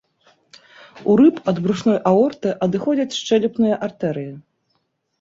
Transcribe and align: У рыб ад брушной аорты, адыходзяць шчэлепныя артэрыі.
У 1.11 1.17
рыб 1.21 1.35
ад 1.53 1.61
брушной 1.67 1.99
аорты, 2.13 2.57
адыходзяць 2.69 3.17
шчэлепныя 3.23 3.75
артэрыі. 3.89 4.31